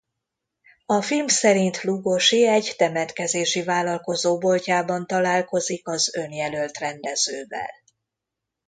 [0.85, 7.69] A film szerint Lugosi egy temetkezési vállalkozó boltjában találkozik az önjelölt rendezővel.